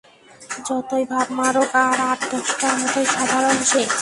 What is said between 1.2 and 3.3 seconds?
মারুক, আর আট-দশটার মতোই